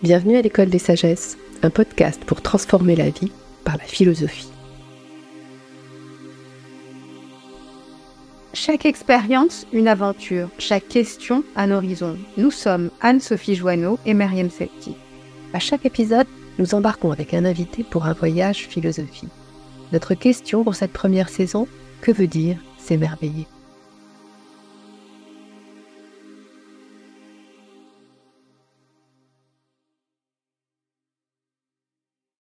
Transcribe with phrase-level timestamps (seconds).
[0.00, 3.32] Bienvenue à l'école des sagesses, un podcast pour transformer la vie
[3.64, 4.48] par la philosophie.
[8.54, 12.16] Chaque expérience, une aventure, chaque question, un horizon.
[12.36, 14.94] Nous sommes Anne-Sophie Joanneau et Myriam Septi.
[15.52, 16.28] À chaque épisode,
[16.60, 19.28] nous embarquons avec un invité pour un voyage philosophie.
[19.92, 21.66] Notre question pour cette première saison,
[22.02, 23.48] que veut dire s'émerveiller?